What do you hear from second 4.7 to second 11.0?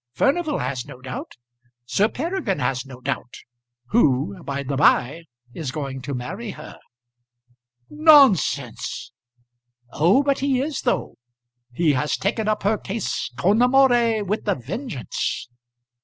by, is going to marry her." "Nonsense!" "Oh, but he is